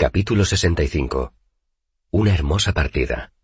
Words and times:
Capítulo 0.00 0.46
65. 0.46 1.34
Una 2.10 2.32
hermosa 2.32 2.72
partida. 2.72 3.34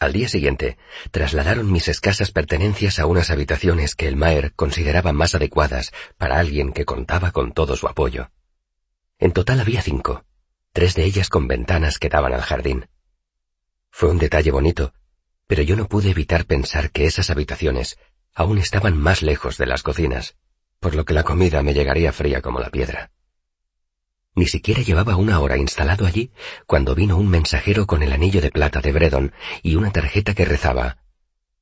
Al 0.00 0.12
día 0.12 0.28
siguiente, 0.28 0.76
trasladaron 1.12 1.70
mis 1.70 1.86
escasas 1.86 2.32
pertenencias 2.32 2.98
a 2.98 3.06
unas 3.06 3.30
habitaciones 3.30 3.94
que 3.94 4.08
el 4.08 4.16
Maer 4.16 4.52
consideraba 4.54 5.12
más 5.12 5.36
adecuadas 5.36 5.92
para 6.18 6.40
alguien 6.40 6.72
que 6.72 6.84
contaba 6.84 7.30
con 7.30 7.52
todo 7.52 7.76
su 7.76 7.86
apoyo. 7.86 8.32
En 9.20 9.30
total 9.30 9.60
había 9.60 9.82
cinco, 9.82 10.24
tres 10.72 10.96
de 10.96 11.04
ellas 11.04 11.28
con 11.28 11.46
ventanas 11.46 12.00
que 12.00 12.08
daban 12.08 12.34
al 12.34 12.42
jardín. 12.42 12.88
Fue 13.88 14.10
un 14.10 14.18
detalle 14.18 14.50
bonito, 14.50 14.94
pero 15.46 15.62
yo 15.62 15.76
no 15.76 15.86
pude 15.86 16.10
evitar 16.10 16.44
pensar 16.44 16.90
que 16.90 17.06
esas 17.06 17.30
habitaciones 17.30 18.00
aún 18.34 18.58
estaban 18.58 18.98
más 18.98 19.22
lejos 19.22 19.58
de 19.58 19.66
las 19.66 19.84
cocinas, 19.84 20.34
por 20.80 20.96
lo 20.96 21.04
que 21.04 21.14
la 21.14 21.22
comida 21.22 21.62
me 21.62 21.72
llegaría 21.72 22.12
fría 22.12 22.42
como 22.42 22.58
la 22.58 22.70
piedra. 22.70 23.12
Ni 24.34 24.46
siquiera 24.46 24.82
llevaba 24.82 25.16
una 25.16 25.40
hora 25.40 25.56
instalado 25.56 26.06
allí 26.06 26.30
cuando 26.66 26.94
vino 26.94 27.16
un 27.16 27.28
mensajero 27.28 27.86
con 27.86 28.02
el 28.02 28.12
anillo 28.12 28.40
de 28.40 28.50
plata 28.50 28.80
de 28.80 28.92
Bredon 28.92 29.32
y 29.62 29.74
una 29.74 29.90
tarjeta 29.90 30.34
que 30.34 30.44
rezaba 30.44 30.98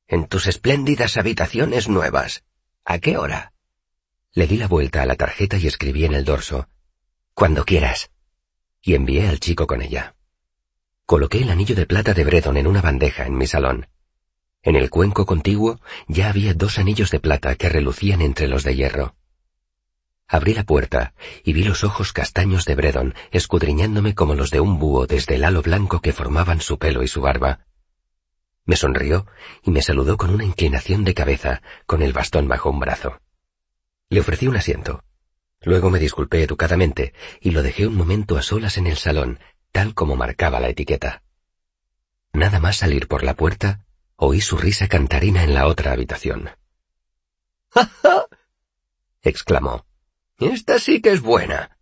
En 0.07 0.27
tus 0.27 0.47
espléndidas 0.47 1.17
habitaciones 1.17 1.89
nuevas. 1.89 2.45
¿A 2.85 2.99
qué 2.99 3.17
hora? 3.17 3.53
Le 4.33 4.47
di 4.47 4.57
la 4.57 4.69
vuelta 4.69 5.03
a 5.03 5.07
la 5.07 5.17
tarjeta 5.17 5.57
y 5.57 5.67
escribí 5.67 6.05
en 6.05 6.15
el 6.15 6.25
dorso 6.25 6.69
Cuando 7.35 7.65
quieras. 7.65 8.11
Y 8.83 8.95
envié 8.95 9.29
al 9.29 9.41
chico 9.41 9.67
con 9.67 9.83
ella. 9.83 10.15
Coloqué 11.05 11.43
el 11.43 11.51
anillo 11.51 11.75
de 11.75 11.87
plata 11.87 12.15
de 12.15 12.25
Bredon 12.25 12.57
en 12.59 12.67
una 12.67 12.83
bandeja 12.83 13.27
en 13.27 13.37
mi 13.37 13.47
salón. 13.47 13.89
En 14.63 14.77
el 14.77 14.91
cuenco 14.91 15.25
contiguo 15.25 15.81
ya 16.07 16.29
había 16.29 16.53
dos 16.53 16.79
anillos 16.79 17.11
de 17.11 17.21
plata 17.21 17.55
que 17.55 17.69
relucían 17.69 18.21
entre 18.21 18.47
los 18.47 18.63
de 18.65 18.77
hierro. 18.77 19.15
Abrí 20.31 20.53
la 20.53 20.65
puerta 20.65 21.15
y 21.43 21.55
vi 21.55 21.65
los 21.65 21.85
ojos 21.85 22.13
castaños 22.13 22.67
de 22.67 22.75
Bredon 22.75 23.15
escudriñándome 23.31 24.15
como 24.15 24.35
los 24.35 24.51
de 24.51 24.61
un 24.61 24.79
búho 24.79 25.07
desde 25.07 25.37
el 25.37 25.45
halo 25.45 25.63
blanco 25.63 26.03
que 26.03 26.13
formaban 26.13 26.61
su 26.61 26.79
pelo 26.79 27.03
y 27.03 27.09
su 27.09 27.23
barba. 27.23 27.61
Me 28.67 28.77
sonrió 28.77 29.27
y 29.63 29.71
me 29.71 29.81
saludó 29.81 30.19
con 30.19 30.29
una 30.29 30.45
inclinación 30.45 31.03
de 31.03 31.15
cabeza, 31.15 31.63
con 31.87 32.03
el 32.03 32.13
bastón 32.13 32.47
bajo 32.47 32.69
un 32.69 32.79
brazo. 32.79 33.23
Le 34.11 34.21
ofrecí 34.21 34.47
un 34.47 34.57
asiento. 34.57 35.03
Luego 35.63 35.89
me 35.89 35.99
disculpé 35.99 36.43
educadamente 36.43 37.15
y 37.41 37.53
lo 37.53 37.63
dejé 37.63 37.87
un 37.87 37.97
momento 37.97 38.37
a 38.37 38.43
solas 38.43 38.77
en 38.77 38.87
el 38.87 38.99
salón, 38.99 39.41
tal 39.73 39.95
como 39.95 40.15
marcaba 40.15 40.61
la 40.61 40.69
etiqueta. 40.69 41.23
Nada 42.35 42.61
más 42.61 42.77
salir 42.77 43.09
por 43.09 43.23
la 43.23 43.33
puerta, 43.33 43.87
oí 44.17 44.43
su 44.43 44.59
risa 44.59 44.89
cantarina 44.89 45.43
en 45.43 45.55
la 45.55 45.67
otra 45.67 45.93
habitación. 45.93 46.51
¡Ja, 47.71 47.87
ja! 48.03 48.27
exclamó. 49.23 49.88
Esta 50.39 50.79
sí 50.79 51.01
que 51.01 51.11
es 51.11 51.21
buena. 51.21 51.79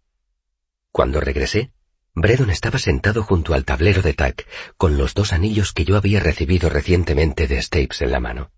Cuando 0.91 1.21
regresé, 1.21 1.73
Bredon 2.15 2.49
estaba 2.49 2.79
sentado 2.79 3.23
junto 3.23 3.53
al 3.53 3.67
tablero 3.67 4.01
de 4.01 4.15
tac, 4.15 4.47
con 4.79 4.97
los 4.97 5.13
dos 5.13 5.35
anillos 5.35 5.75
que 5.75 5.85
yo 5.85 5.99
había 5.99 6.21
recibido 6.21 6.71
recientemente 6.71 7.47
de 7.47 7.61
Stapes 7.61 8.01
en 8.01 8.13
la 8.13 8.21
mano. 8.21 8.51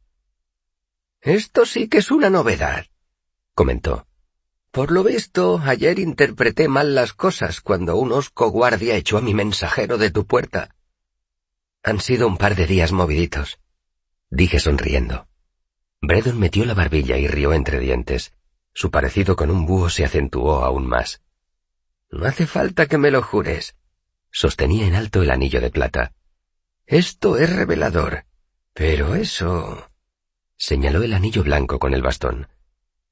Esto 1.21 1.67
sí 1.67 1.89
que 1.89 1.99
es 1.99 2.13
una 2.13 2.31
novedad, 2.31 2.87
comentó. 3.55 4.07
Por 4.71 4.93
lo 4.93 5.03
visto, 5.03 5.61
ayer 5.65 5.99
interpreté 5.99 6.69
mal 6.69 6.95
las 6.95 7.13
cosas 7.13 7.61
cuando 7.61 7.97
un 7.97 8.13
osco 8.13 8.51
guardia 8.51 8.95
echó 8.95 9.19
a 9.19 9.23
mi 9.23 9.35
mensajero 9.35 9.99
de 9.99 10.13
tu 10.13 10.27
puerta. 10.27 10.77
Han 11.83 12.01
sido 12.01 12.29
un 12.29 12.37
par 12.37 12.55
de 12.55 12.67
días 12.67 12.93
moviditos, 12.93 13.59
dije 14.31 14.61
sonriendo. 14.61 15.27
Bredon 16.01 16.39
metió 16.39 16.65
la 16.65 16.75
barbilla 16.75 17.17
y 17.17 17.27
rió 17.27 17.53
entre 17.53 17.81
dientes. 17.81 18.38
Su 18.73 18.91
parecido 18.91 19.37
con 19.37 19.51
un 19.51 19.67
búho 19.67 19.91
se 19.91 20.05
acentuó 20.05 20.65
aún 20.65 20.87
más. 20.87 21.23
No 22.11 22.27
hace 22.27 22.47
falta 22.47 22.87
que 22.87 22.99
me 22.99 23.11
lo 23.11 23.23
jures. 23.23 23.77
Sostenía 24.31 24.87
en 24.87 24.95
alto 24.95 25.23
el 25.23 25.31
anillo 25.31 25.61
de 25.61 25.71
plata. 25.71 26.13
Esto 26.87 27.37
es 27.37 27.55
revelador. 27.55 28.25
Pero 28.73 29.15
eso... 29.15 29.91
Señaló 30.57 31.03
el 31.03 31.13
anillo 31.13 31.43
blanco 31.45 31.79
con 31.79 31.95
el 31.95 32.03
bastón. 32.03 32.49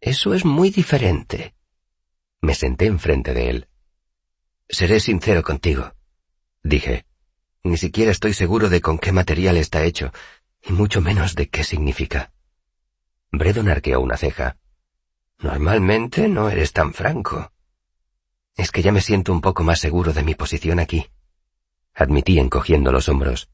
Eso 0.00 0.34
es 0.34 0.44
muy 0.44 0.70
diferente. 0.70 1.54
Me 2.40 2.54
senté 2.54 2.86
enfrente 2.86 3.34
de 3.34 3.50
él. 3.50 3.68
Seré 4.68 5.00
sincero 5.00 5.42
contigo, 5.42 5.94
dije. 6.62 7.06
Ni 7.62 7.76
siquiera 7.76 8.10
estoy 8.10 8.32
seguro 8.32 8.68
de 8.68 8.80
con 8.80 8.98
qué 8.98 9.10
material 9.10 9.56
está 9.56 9.84
hecho, 9.84 10.12
y 10.62 10.72
mucho 10.72 11.00
menos 11.00 11.34
de 11.34 11.48
qué 11.48 11.64
significa. 11.64 12.32
Bredon 13.32 13.68
arqueó 13.68 14.00
una 14.00 14.16
ceja. 14.16 14.56
Normalmente 15.38 16.28
no 16.28 16.48
eres 16.48 16.72
tan 16.72 16.94
franco. 16.94 17.52
Es 18.56 18.70
que 18.70 18.82
ya 18.82 18.92
me 18.92 19.02
siento 19.02 19.32
un 19.32 19.40
poco 19.40 19.62
más 19.62 19.80
seguro 19.80 20.12
de 20.12 20.22
mi 20.22 20.34
posición 20.34 20.78
aquí. 20.78 21.08
Admití 21.94 22.38
encogiendo 22.38 22.90
los 22.90 23.08
hombros. 23.08 23.50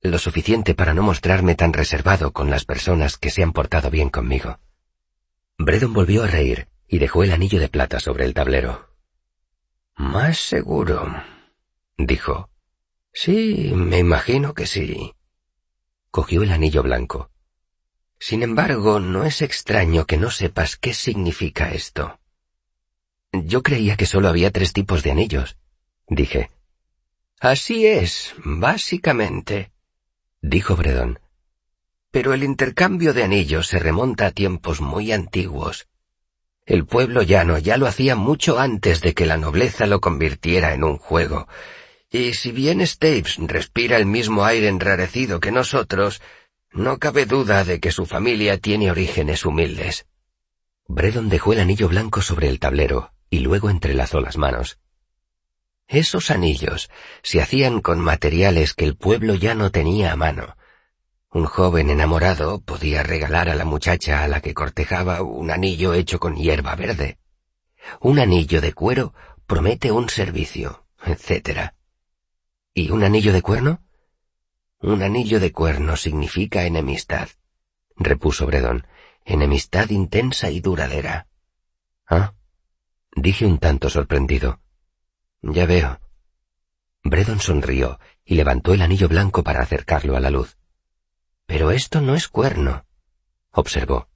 Lo 0.00 0.18
suficiente 0.18 0.74
para 0.74 0.94
no 0.94 1.02
mostrarme 1.02 1.56
tan 1.56 1.72
reservado 1.72 2.32
con 2.32 2.50
las 2.50 2.64
personas 2.64 3.16
que 3.16 3.30
se 3.30 3.42
han 3.42 3.52
portado 3.52 3.90
bien 3.90 4.10
conmigo. 4.10 4.60
Bredon 5.58 5.92
volvió 5.92 6.22
a 6.22 6.28
reír 6.28 6.68
y 6.86 6.98
dejó 6.98 7.24
el 7.24 7.32
anillo 7.32 7.58
de 7.58 7.68
plata 7.68 7.98
sobre 7.98 8.24
el 8.24 8.32
tablero. 8.32 8.94
Más 9.96 10.38
seguro, 10.38 11.12
dijo. 11.96 12.48
Sí, 13.12 13.72
me 13.74 13.98
imagino 13.98 14.54
que 14.54 14.66
sí. 14.66 15.14
Cogió 16.12 16.44
el 16.44 16.52
anillo 16.52 16.84
blanco. 16.84 17.32
Sin 18.18 18.42
embargo, 18.42 19.00
no 19.00 19.24
es 19.24 19.42
extraño 19.42 20.06
que 20.06 20.16
no 20.16 20.30
sepas 20.30 20.76
qué 20.76 20.92
significa 20.92 21.72
esto. 21.72 22.18
Yo 23.32 23.62
creía 23.62 23.96
que 23.96 24.06
solo 24.06 24.28
había 24.28 24.50
tres 24.50 24.72
tipos 24.72 25.02
de 25.02 25.10
anillos, 25.10 25.56
dije. 26.08 26.50
Así 27.40 27.86
es, 27.86 28.34
básicamente, 28.44 29.70
dijo 30.42 30.74
Bredon. 30.74 31.20
Pero 32.10 32.32
el 32.32 32.42
intercambio 32.42 33.12
de 33.12 33.22
anillos 33.22 33.68
se 33.68 33.78
remonta 33.78 34.26
a 34.26 34.30
tiempos 34.32 34.80
muy 34.80 35.12
antiguos. 35.12 35.86
El 36.66 36.84
pueblo 36.84 37.22
llano 37.22 37.58
ya 37.58 37.76
lo 37.76 37.86
hacía 37.86 38.16
mucho 38.16 38.58
antes 38.58 39.00
de 39.00 39.14
que 39.14 39.26
la 39.26 39.36
nobleza 39.36 39.86
lo 39.86 40.00
convirtiera 40.00 40.74
en 40.74 40.84
un 40.84 40.98
juego. 40.98 41.46
Y 42.10 42.34
si 42.34 42.50
bien 42.52 42.84
Stapes 42.86 43.36
respira 43.38 43.98
el 43.98 44.06
mismo 44.06 44.44
aire 44.44 44.68
enrarecido 44.68 45.40
que 45.40 45.52
nosotros, 45.52 46.20
no 46.78 46.98
cabe 46.98 47.26
duda 47.26 47.64
de 47.64 47.80
que 47.80 47.90
su 47.90 48.06
familia 48.06 48.58
tiene 48.58 48.90
orígenes 48.90 49.44
humildes. 49.44 50.06
Bredon 50.86 51.28
dejó 51.28 51.52
el 51.52 51.60
anillo 51.60 51.88
blanco 51.88 52.22
sobre 52.22 52.48
el 52.48 52.60
tablero 52.60 53.12
y 53.28 53.40
luego 53.40 53.68
entrelazó 53.68 54.20
las 54.20 54.38
manos. 54.38 54.78
Esos 55.88 56.30
anillos 56.30 56.88
se 57.22 57.42
hacían 57.42 57.80
con 57.80 57.98
materiales 57.98 58.74
que 58.74 58.84
el 58.84 58.96
pueblo 58.96 59.34
ya 59.34 59.54
no 59.54 59.70
tenía 59.70 60.12
a 60.12 60.16
mano. 60.16 60.56
Un 61.30 61.46
joven 61.46 61.90
enamorado 61.90 62.60
podía 62.60 63.02
regalar 63.02 63.48
a 63.48 63.54
la 63.54 63.64
muchacha 63.64 64.22
a 64.22 64.28
la 64.28 64.40
que 64.40 64.54
cortejaba 64.54 65.22
un 65.22 65.50
anillo 65.50 65.94
hecho 65.94 66.20
con 66.20 66.36
hierba 66.36 66.76
verde. 66.76 67.18
Un 68.00 68.18
anillo 68.18 68.60
de 68.60 68.72
cuero 68.72 69.14
promete 69.46 69.90
un 69.90 70.08
servicio, 70.08 70.86
etc. 71.04 71.72
¿Y 72.72 72.90
un 72.90 73.02
anillo 73.02 73.32
de 73.32 73.42
cuerno? 73.42 73.82
Un 74.80 75.02
anillo 75.02 75.40
de 75.40 75.50
cuerno 75.50 75.96
significa 75.96 76.64
enemistad, 76.64 77.28
repuso 77.96 78.46
Bredon, 78.46 78.86
enemistad 79.24 79.90
intensa 79.90 80.50
y 80.50 80.60
duradera. 80.60 81.26
Ah, 82.06 82.34
dije 83.12 83.44
un 83.44 83.58
tanto 83.58 83.90
sorprendido. 83.90 84.60
Ya 85.42 85.66
veo. 85.66 86.00
Bredon 87.02 87.40
sonrió 87.40 87.98
y 88.24 88.36
levantó 88.36 88.72
el 88.72 88.82
anillo 88.82 89.08
blanco 89.08 89.42
para 89.42 89.62
acercarlo 89.62 90.16
a 90.16 90.20
la 90.20 90.30
luz. 90.30 90.56
Pero 91.46 91.72
esto 91.72 92.00
no 92.00 92.14
es 92.14 92.28
cuerno, 92.28 92.84
observó. 93.50 94.08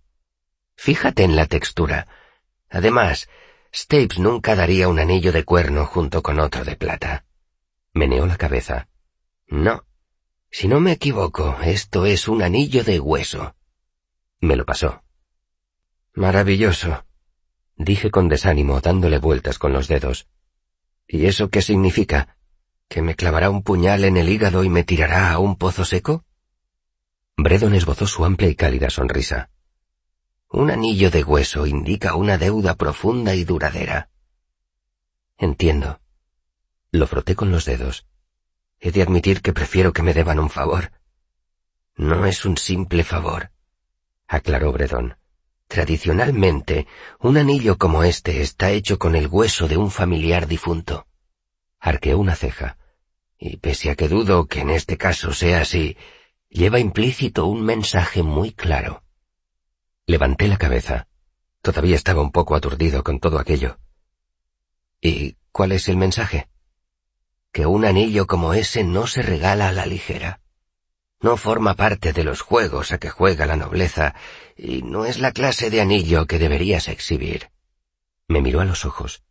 Fíjate 0.76 1.24
en 1.24 1.34
la 1.34 1.46
textura. 1.46 2.06
Además, 2.70 3.28
Stapes 3.74 4.18
nunca 4.20 4.54
daría 4.54 4.88
un 4.88 5.00
anillo 5.00 5.32
de 5.32 5.44
cuerno 5.44 5.86
junto 5.86 6.22
con 6.22 6.38
otro 6.38 6.64
de 6.64 6.76
plata. 6.76 7.24
Meneó 7.94 8.26
la 8.26 8.36
cabeza. 8.36 8.88
No, 9.46 9.86
si 10.52 10.68
no 10.68 10.80
me 10.80 10.92
equivoco, 10.92 11.56
esto 11.64 12.04
es 12.04 12.28
un 12.28 12.42
anillo 12.42 12.84
de 12.84 13.00
hueso. 13.00 13.56
Me 14.38 14.54
lo 14.54 14.66
pasó. 14.66 15.02
Maravilloso, 16.12 17.06
dije 17.76 18.10
con 18.10 18.28
desánimo, 18.28 18.78
dándole 18.82 19.18
vueltas 19.18 19.58
con 19.58 19.72
los 19.72 19.88
dedos. 19.88 20.28
¿Y 21.08 21.24
eso 21.24 21.48
qué 21.48 21.62
significa? 21.62 22.36
¿Que 22.86 23.00
me 23.00 23.16
clavará 23.16 23.48
un 23.48 23.62
puñal 23.62 24.04
en 24.04 24.18
el 24.18 24.28
hígado 24.28 24.62
y 24.62 24.68
me 24.68 24.84
tirará 24.84 25.32
a 25.32 25.38
un 25.38 25.56
pozo 25.56 25.86
seco? 25.86 26.26
Bredon 27.38 27.74
esbozó 27.74 28.06
su 28.06 28.22
amplia 28.22 28.50
y 28.50 28.54
cálida 28.54 28.90
sonrisa. 28.90 29.48
Un 30.50 30.70
anillo 30.70 31.10
de 31.10 31.24
hueso 31.24 31.66
indica 31.66 32.14
una 32.14 32.36
deuda 32.36 32.74
profunda 32.74 33.34
y 33.34 33.44
duradera. 33.44 34.10
Entiendo. 35.38 35.98
Lo 36.90 37.06
froté 37.06 37.34
con 37.34 37.50
los 37.50 37.64
dedos. 37.64 38.06
He 38.84 38.90
de 38.90 39.00
admitir 39.00 39.42
que 39.42 39.52
prefiero 39.52 39.92
que 39.92 40.02
me 40.02 40.12
deban 40.12 40.40
un 40.40 40.50
favor. 40.50 40.90
No 41.94 42.26
es 42.26 42.44
un 42.44 42.56
simple 42.56 43.04
favor, 43.04 43.52
aclaró 44.26 44.72
Bredon. 44.72 45.16
Tradicionalmente, 45.68 46.88
un 47.20 47.36
anillo 47.36 47.78
como 47.78 48.02
este 48.02 48.42
está 48.42 48.72
hecho 48.72 48.98
con 48.98 49.14
el 49.14 49.28
hueso 49.28 49.68
de 49.68 49.76
un 49.76 49.92
familiar 49.92 50.48
difunto. 50.48 51.06
Arqueó 51.78 52.18
una 52.18 52.34
ceja. 52.34 52.76
Y 53.38 53.58
pese 53.58 53.88
a 53.90 53.94
que 53.94 54.08
dudo 54.08 54.46
que 54.46 54.60
en 54.60 54.70
este 54.70 54.96
caso 54.98 55.32
sea 55.32 55.60
así, 55.60 55.96
lleva 56.48 56.80
implícito 56.80 57.46
un 57.46 57.62
mensaje 57.62 58.24
muy 58.24 58.52
claro. 58.52 59.04
Levanté 60.06 60.48
la 60.48 60.58
cabeza. 60.58 61.06
Todavía 61.60 61.94
estaba 61.94 62.20
un 62.20 62.32
poco 62.32 62.56
aturdido 62.56 63.04
con 63.04 63.20
todo 63.20 63.38
aquello. 63.38 63.78
¿Y 65.00 65.36
cuál 65.52 65.70
es 65.70 65.88
el 65.88 65.96
mensaje? 65.96 66.48
Que 67.52 67.66
un 67.66 67.84
anillo 67.84 68.26
como 68.26 68.54
ese 68.54 68.82
no 68.82 69.06
se 69.06 69.22
regala 69.22 69.68
a 69.68 69.72
la 69.72 69.86
ligera. 69.86 70.40
No 71.20 71.36
forma 71.36 71.74
parte 71.74 72.12
de 72.12 72.24
los 72.24 72.40
juegos 72.40 72.92
a 72.92 72.98
que 72.98 73.10
juega 73.10 73.46
la 73.46 73.56
nobleza 73.56 74.14
y 74.56 74.82
no 74.82 75.04
es 75.04 75.18
la 75.20 75.32
clase 75.32 75.70
de 75.70 75.80
anillo 75.80 76.26
que 76.26 76.38
deberías 76.38 76.88
exhibir. 76.88 77.50
Me 78.26 78.40
miró 78.40 78.60
a 78.60 78.64
los 78.64 78.84
ojos. 78.84 79.22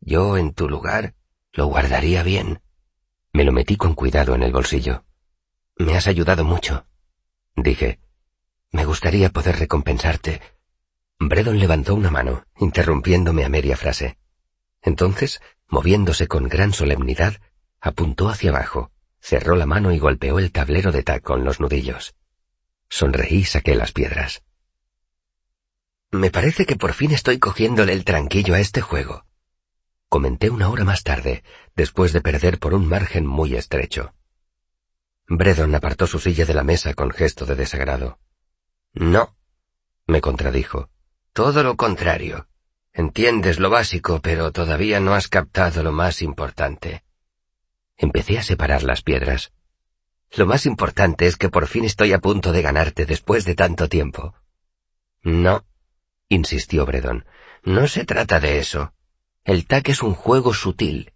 Yo, 0.00 0.36
en 0.38 0.54
tu 0.54 0.68
lugar, 0.68 1.14
lo 1.52 1.66
guardaría 1.66 2.22
bien. 2.22 2.62
Me 3.32 3.44
lo 3.44 3.52
metí 3.52 3.76
con 3.76 3.94
cuidado 3.94 4.34
en 4.34 4.42
el 4.42 4.52
bolsillo. 4.52 5.04
Me 5.76 5.96
has 5.96 6.06
ayudado 6.06 6.44
mucho. 6.44 6.86
Dije. 7.56 7.98
Me 8.70 8.84
gustaría 8.84 9.30
poder 9.30 9.58
recompensarte. 9.58 10.40
Bredon 11.18 11.58
levantó 11.58 11.94
una 11.94 12.10
mano, 12.10 12.44
interrumpiéndome 12.58 13.44
a 13.44 13.48
media 13.48 13.76
frase. 13.76 14.18
Entonces, 14.82 15.40
moviéndose 15.68 16.28
con 16.28 16.48
gran 16.48 16.72
solemnidad, 16.72 17.40
apuntó 17.84 18.30
hacia 18.30 18.48
abajo, 18.48 18.90
cerró 19.20 19.56
la 19.56 19.66
mano 19.66 19.92
y 19.92 19.98
golpeó 19.98 20.38
el 20.38 20.50
tablero 20.50 20.90
de 20.90 21.02
tac 21.02 21.22
con 21.22 21.44
los 21.44 21.60
nudillos. 21.60 22.14
Sonreí 22.88 23.40
y 23.40 23.44
saqué 23.44 23.74
las 23.74 23.92
piedras. 23.92 24.42
Me 26.10 26.30
parece 26.30 26.64
que 26.64 26.76
por 26.76 26.94
fin 26.94 27.12
estoy 27.12 27.38
cogiéndole 27.38 27.92
el 27.92 28.06
tranquillo 28.06 28.54
a 28.54 28.60
este 28.60 28.80
juego. 28.80 29.26
Comenté 30.08 30.48
una 30.48 30.70
hora 30.70 30.84
más 30.84 31.02
tarde, 31.02 31.44
después 31.76 32.14
de 32.14 32.22
perder 32.22 32.58
por 32.58 32.72
un 32.72 32.88
margen 32.88 33.26
muy 33.26 33.54
estrecho. 33.54 34.14
Bredon 35.26 35.74
apartó 35.74 36.06
su 36.06 36.18
silla 36.18 36.46
de 36.46 36.54
la 36.54 36.64
mesa 36.64 36.94
con 36.94 37.10
gesto 37.10 37.44
de 37.44 37.54
desagrado. 37.54 38.18
No, 38.94 39.36
me 40.06 40.22
contradijo. 40.22 40.88
Todo 41.34 41.62
lo 41.62 41.76
contrario. 41.76 42.48
Entiendes 42.94 43.58
lo 43.58 43.68
básico, 43.68 44.20
pero 44.22 44.52
todavía 44.52 45.00
no 45.00 45.12
has 45.12 45.28
captado 45.28 45.82
lo 45.82 45.92
más 45.92 46.22
importante. 46.22 47.04
Empecé 47.96 48.38
a 48.38 48.42
separar 48.42 48.82
las 48.82 49.02
piedras. 49.02 49.52
Lo 50.36 50.46
más 50.46 50.66
importante 50.66 51.26
es 51.26 51.36
que 51.36 51.48
por 51.48 51.66
fin 51.66 51.84
estoy 51.84 52.12
a 52.12 52.18
punto 52.18 52.52
de 52.52 52.62
ganarte 52.62 53.06
después 53.06 53.44
de 53.44 53.54
tanto 53.54 53.88
tiempo. 53.88 54.34
No, 55.22 55.64
insistió 56.28 56.84
Bredon, 56.84 57.24
no 57.62 57.86
se 57.86 58.04
trata 58.04 58.40
de 58.40 58.58
eso. 58.58 58.92
El 59.44 59.66
TAC 59.66 59.90
es 59.90 60.02
un 60.02 60.14
juego 60.14 60.52
sutil. 60.54 61.12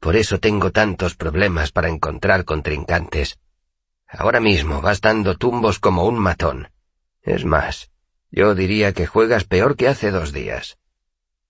Por 0.00 0.16
eso 0.16 0.38
tengo 0.38 0.70
tantos 0.72 1.14
problemas 1.14 1.70
para 1.70 1.88
encontrar 1.88 2.44
contrincantes. 2.44 3.38
Ahora 4.06 4.40
mismo 4.40 4.80
vas 4.80 5.00
dando 5.00 5.36
tumbos 5.36 5.78
como 5.78 6.04
un 6.04 6.18
matón. 6.18 6.70
Es 7.22 7.44
más, 7.44 7.90
yo 8.30 8.54
diría 8.54 8.92
que 8.92 9.06
juegas 9.06 9.44
peor 9.44 9.76
que 9.76 9.88
hace 9.88 10.10
dos 10.10 10.32
días. 10.32 10.78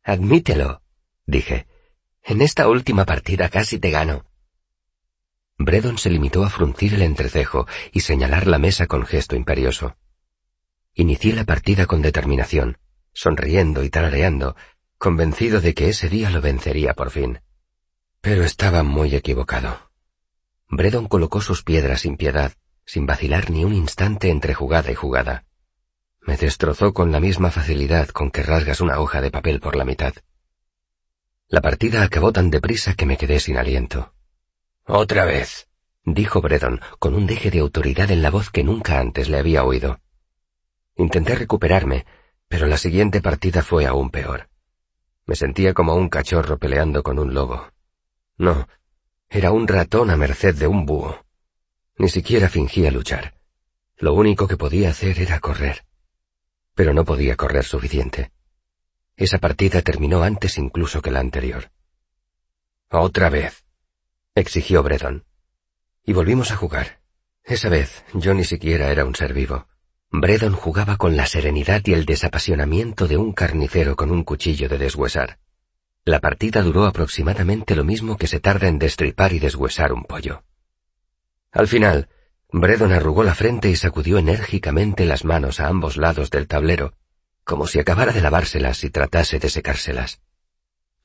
Admítelo, 0.03 0.83
dije. 1.27 1.67
En 2.23 2.43
esta 2.43 2.69
última 2.69 3.05
partida 3.05 3.49
casi 3.49 3.79
te 3.79 3.91
gano. 3.91 4.25
Bredon 5.59 5.99
se 5.99 6.09
limitó 6.09 6.45
a 6.45 6.51
fruncir 6.51 6.95
el 6.95 7.03
entrecejo 7.03 7.67
y 7.93 8.01
señalar 8.01 8.47
la 8.47 8.59
mesa 8.59 8.87
con 8.87 9.05
gesto 9.05 9.35
imperioso. 9.35 9.97
Inicié 10.95 11.35
la 11.35 11.45
partida 11.45 11.87
con 11.87 12.01
determinación, 12.01 12.79
sonriendo 13.13 13.83
y 13.83 13.91
tarareando, 13.91 14.55
convencido 14.99 15.61
de 15.61 15.75
que 15.75 15.89
ese 15.89 16.09
día 16.09 16.31
lo 16.31 16.41
vencería 16.41 16.95
por 16.95 17.11
fin. 17.11 17.41
Pero 18.21 18.45
estaba 18.45 18.85
muy 18.85 19.15
equivocado. 19.17 19.91
Bredon 20.69 21.09
colocó 21.09 21.41
sus 21.41 21.65
piedras 21.65 22.03
sin 22.03 22.17
piedad, 22.17 22.53
sin 22.85 23.07
vacilar 23.07 23.51
ni 23.51 23.65
un 23.65 23.75
instante 23.75 24.31
entre 24.31 24.55
jugada 24.55 24.93
y 24.93 24.95
jugada. 24.95 25.45
Me 26.21 26.37
destrozó 26.37 26.93
con 26.93 27.11
la 27.11 27.21
misma 27.21 27.51
facilidad 27.51 28.09
con 28.09 28.31
que 28.31 28.43
rasgas 28.43 28.81
una 28.81 29.01
hoja 29.01 29.21
de 29.21 29.31
papel 29.31 29.61
por 29.61 29.77
la 29.77 29.85
mitad. 29.85 30.15
La 31.49 31.61
partida 31.63 32.03
acabó 32.03 32.33
tan 32.33 32.51
deprisa 32.51 32.95
que 32.95 33.07
me 33.07 33.17
quedé 33.17 33.41
sin 33.41 33.57
aliento. 33.57 34.15
Otra 34.91 35.27
vez, 35.27 35.69
dijo 36.07 36.41
Bredon, 36.41 36.81
con 36.99 37.15
un 37.15 37.27
deje 37.27 37.51
de 37.51 37.59
autoridad 37.59 38.11
en 38.11 38.23
la 38.23 38.31
voz 38.31 38.49
que 38.49 38.65
nunca 38.65 38.99
antes 38.99 39.29
le 39.29 39.37
había 39.37 39.63
oído. 39.63 40.01
Intenté 40.97 41.35
recuperarme, 41.35 42.07
pero 42.49 42.67
la 42.67 42.79
siguiente 42.79 43.21
partida 43.21 43.63
fue 43.63 43.85
aún 43.85 44.09
peor. 44.09 44.49
Me 45.27 45.37
sentía 45.37 45.75
como 45.75 45.95
un 45.95 46.09
cachorro 46.09 46.57
peleando 46.57 47.03
con 47.03 47.19
un 47.19 47.35
lobo. 47.35 47.71
No, 48.39 48.67
era 49.29 49.53
un 49.53 49.69
ratón 49.69 50.09
a 50.09 50.17
merced 50.17 50.55
de 50.55 50.67
un 50.67 50.87
búho. 50.87 51.23
Ni 51.99 52.09
siquiera 52.09 52.49
fingía 52.49 52.91
luchar. 52.91 53.35
Lo 53.99 54.15
único 54.15 54.49
que 54.49 54.57
podía 54.57 54.89
hacer 54.89 55.21
era 55.21 55.39
correr. 55.39 55.85
Pero 56.75 56.95
no 56.95 57.05
podía 57.05 57.37
correr 57.37 57.65
suficiente. 57.65 58.33
Esa 59.19 59.37
partida 59.37 59.83
terminó 59.83 60.23
antes 60.23 60.57
incluso 60.57 61.03
que 61.03 61.11
la 61.11 61.21
anterior. 61.21 61.71
Otra 62.89 63.29
vez, 63.29 63.67
exigió 64.39 64.83
Bredon. 64.83 65.25
Y 66.05 66.13
volvimos 66.13 66.51
a 66.51 66.57
jugar. 66.57 67.01
Esa 67.45 67.69
vez 67.69 68.05
yo 68.15 68.35
ni 68.35 68.45
siquiera 68.45 68.91
era 68.91 69.05
un 69.05 69.15
ser 69.15 69.33
vivo. 69.33 69.67
Bredon 70.11 70.55
jugaba 70.55 70.97
con 70.97 71.17
la 71.17 71.27
serenidad 71.27 71.83
y 71.85 71.93
el 71.93 72.07
desapasionamiento 72.07 73.07
de 73.07 73.17
un 73.17 73.33
carnicero 73.33 73.97
con 73.97 74.11
un 74.11 74.25
cuchillo 74.25 74.69
de 74.69 74.79
deshuesar. 74.79 75.39
La 76.05 76.21
partida 76.21 76.63
duró 76.63 76.87
aproximadamente 76.87 77.77
lo 77.77 77.85
mismo 77.85 78.17
que 78.17 78.27
se 78.27 78.41
tarda 78.41 78.69
en 78.69 78.79
destripar 78.79 79.35
y 79.35 79.39
deshuesar 79.39 79.93
un 79.93 80.05
pollo. 80.05 80.45
Al 81.53 81.69
final, 81.69 82.09
Bredon 82.51 82.93
arrugó 82.93 83.23
la 83.25 83.35
frente 83.35 83.69
y 83.69 83.77
sacudió 83.77 84.17
enérgicamente 84.17 85.05
las 85.05 85.25
manos 85.25 85.61
a 85.61 85.69
ambos 85.69 85.99
lados 85.99 86.31
del 86.31 86.47
tablero, 86.47 86.95
como 87.45 87.67
si 87.67 87.79
acabara 87.79 88.13
de 88.13 88.23
lavárselas 88.23 88.85
y 88.85 88.91
tratase 88.91 89.39
de 89.39 89.51
secárselas. 89.51 90.23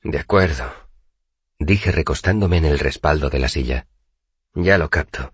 De 0.02 0.18
acuerdo, 0.18 0.72
dije 1.58 1.92
recostándome 1.92 2.58
en 2.58 2.64
el 2.64 2.78
respaldo 2.78 3.30
de 3.30 3.38
la 3.38 3.48
silla. 3.48 3.86
Ya 4.54 4.78
lo 4.78 4.90
capto. 4.90 5.32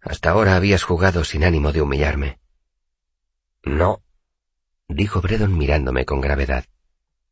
Hasta 0.00 0.30
ahora 0.30 0.56
habías 0.56 0.82
jugado 0.82 1.24
sin 1.24 1.44
ánimo 1.44 1.72
de 1.72 1.82
humillarme. 1.82 2.38
No, 3.62 4.02
dijo 4.88 5.20
Bredon 5.20 5.56
mirándome 5.56 6.04
con 6.04 6.20
gravedad. 6.20 6.64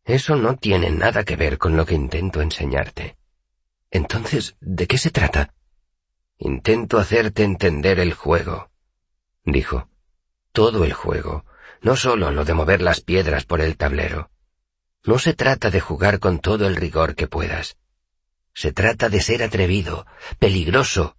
Eso 0.04 0.36
no 0.36 0.56
tiene 0.56 0.90
nada 0.90 1.24
que 1.24 1.36
ver 1.36 1.56
con 1.58 1.76
lo 1.76 1.86
que 1.86 1.94
intento 1.94 2.42
enseñarte. 2.42 3.16
Entonces, 3.90 4.56
¿de 4.60 4.86
qué 4.86 4.98
se 4.98 5.10
trata? 5.10 5.54
Intento 6.38 6.98
hacerte 6.98 7.44
entender 7.44 8.00
el 8.00 8.12
juego, 8.12 8.70
dijo. 9.44 9.88
Todo 10.52 10.84
el 10.84 10.92
juego, 10.92 11.44
no 11.80 11.96
solo 11.96 12.30
lo 12.30 12.44
de 12.44 12.54
mover 12.54 12.82
las 12.82 13.00
piedras 13.00 13.44
por 13.44 13.60
el 13.60 13.76
tablero. 13.76 14.30
No 15.04 15.18
se 15.18 15.34
trata 15.34 15.70
de 15.70 15.80
jugar 15.80 16.18
con 16.18 16.38
todo 16.38 16.66
el 16.66 16.76
rigor 16.76 17.14
que 17.14 17.26
puedas. 17.26 17.76
Se 18.54 18.72
trata 18.72 19.08
de 19.08 19.20
ser 19.20 19.42
atrevido, 19.42 20.06
peligroso, 20.38 21.16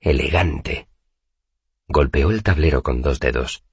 elegante. 0.00 0.88
Golpeó 1.88 2.30
el 2.30 2.42
tablero 2.44 2.82
con 2.82 3.02
dos 3.02 3.18
dedos. 3.18 3.64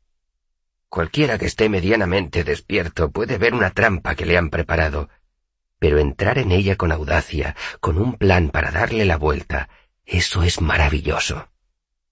Cualquiera 0.90 1.38
que 1.38 1.46
esté 1.46 1.70
medianamente 1.70 2.44
despierto 2.44 3.12
puede 3.12 3.38
ver 3.38 3.54
una 3.54 3.70
trampa 3.70 4.16
que 4.16 4.26
le 4.26 4.38
han 4.38 4.50
preparado, 4.50 5.10
pero 5.80 6.00
entrar 6.00 6.38
en 6.38 6.52
ella 6.52 6.76
con 6.76 6.92
audacia, 6.92 7.56
con 7.80 7.98
un 7.98 8.14
plan 8.16 8.50
para 8.50 8.72
darle 8.72 9.06
la 9.06 9.18
vuelta, 9.18 9.70
eso 10.06 10.44
es 10.44 10.62
maravilloso. 10.62 11.50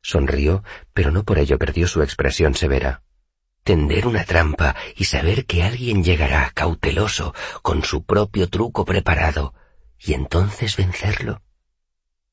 Sonrió, 0.01 0.63
pero 0.93 1.11
no 1.11 1.23
por 1.23 1.39
ello 1.39 1.57
perdió 1.57 1.87
su 1.87 2.01
expresión 2.01 2.53
severa. 2.53 3.03
Tender 3.63 4.07
una 4.07 4.23
trampa 4.23 4.75
y 4.95 5.05
saber 5.05 5.45
que 5.45 5.63
alguien 5.63 6.03
llegará 6.03 6.51
cauteloso, 6.53 7.33
con 7.61 7.83
su 7.83 8.03
propio 8.03 8.49
truco 8.49 8.83
preparado, 8.85 9.53
y 10.03 10.13
entonces 10.13 10.77
vencerlo. 10.77 11.41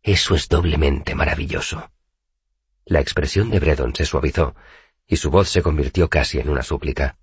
Eso 0.03 0.35
es 0.35 0.49
doblemente 0.49 1.15
maravilloso. 1.15 1.91
La 2.85 3.01
expresión 3.01 3.51
de 3.51 3.61
Bredon 3.61 3.95
se 3.95 4.07
suavizó, 4.07 4.55
y 5.07 5.17
su 5.17 5.31
voz 5.31 5.51
se 5.51 5.63
convirtió 5.63 6.09
casi 6.09 6.39
en 6.39 6.49
una 6.49 6.63
súplica. 6.63 7.19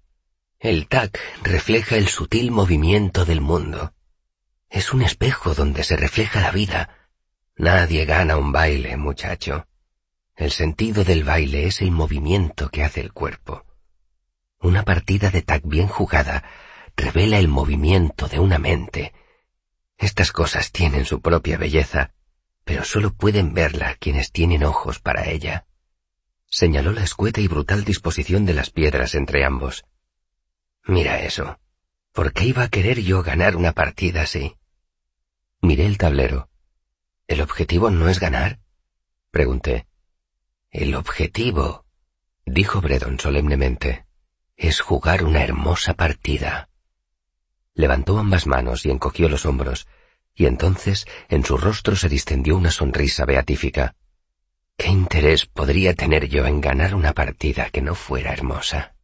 El 0.59 0.87
tac 0.87 1.19
refleja 1.43 1.97
el 1.97 2.07
sutil 2.07 2.51
movimiento 2.51 3.25
del 3.25 3.41
mundo. 3.41 3.93
Es 4.69 4.93
un 4.93 5.01
espejo 5.01 5.53
donde 5.53 5.83
se 5.83 5.95
refleja 5.95 6.41
la 6.41 6.51
vida. 6.51 7.09
Nadie 7.55 8.05
gana 8.05 8.37
un 8.37 8.51
baile, 8.51 8.97
muchacho. 8.97 9.67
El 10.35 10.51
sentido 10.51 11.03
del 11.03 11.23
baile 11.23 11.65
es 11.65 11.81
el 11.81 11.91
movimiento 11.91 12.69
que 12.69 12.83
hace 12.83 13.01
el 13.01 13.13
cuerpo. 13.13 13.65
Una 14.59 14.83
partida 14.83 15.31
de 15.31 15.41
tac 15.41 15.63
bien 15.65 15.87
jugada 15.87 16.43
revela 16.95 17.39
el 17.39 17.47
movimiento 17.47 18.27
de 18.27 18.39
una 18.39 18.59
mente, 18.59 19.13
estas 19.97 20.31
cosas 20.31 20.71
tienen 20.71 21.05
su 21.05 21.21
propia 21.21 21.57
belleza, 21.57 22.13
pero 22.63 22.83
solo 22.83 23.13
pueden 23.13 23.53
verla 23.53 23.95
quienes 23.95 24.31
tienen 24.31 24.63
ojos 24.63 24.99
para 24.99 25.29
ella. 25.29 25.65
Señaló 26.47 26.91
la 26.91 27.03
escueta 27.03 27.41
y 27.41 27.47
brutal 27.47 27.83
disposición 27.83 28.45
de 28.45 28.53
las 28.53 28.69
piedras 28.69 29.15
entre 29.15 29.45
ambos. 29.45 29.85
Mira 30.83 31.21
eso. 31.21 31.59
¿Por 32.11 32.31
qué 32.33 32.45
iba 32.45 32.63
a 32.63 32.69
querer 32.69 33.01
yo 33.01 33.23
ganar 33.23 33.55
una 33.55 33.73
partida 33.73 34.21
así? 34.21 34.55
Miré 35.61 35.85
el 35.85 35.97
tablero. 35.97 36.49
¿El 37.27 37.41
objetivo 37.41 37.89
no 37.89 38.07
es 38.07 38.19
ganar? 38.19 38.59
Pregunté. 39.31 39.87
El 40.71 40.95
objetivo, 40.95 41.85
dijo 42.45 42.81
Bredon 42.81 43.19
solemnemente, 43.19 44.05
es 44.55 44.79
jugar 44.79 45.23
una 45.23 45.43
hermosa 45.43 45.95
partida. 45.95 46.69
Levantó 47.75 48.17
ambas 48.17 48.47
manos 48.47 48.85
y 48.85 48.89
encogió 48.89 49.29
los 49.29 49.45
hombros, 49.45 49.87
y 50.33 50.47
entonces 50.47 51.05
en 51.29 51.45
su 51.45 51.57
rostro 51.57 51.95
se 51.95 52.09
distendió 52.09 52.57
una 52.57 52.71
sonrisa 52.71 53.25
beatífica. 53.25 53.95
¿Qué 54.77 54.87
interés 54.87 55.45
podría 55.45 55.93
tener 55.93 56.27
yo 56.27 56.45
en 56.45 56.59
ganar 56.59 56.95
una 56.95 57.13
partida 57.13 57.69
que 57.69 57.81
no 57.81 57.93
fuera 57.93 58.33
hermosa? 58.33 58.94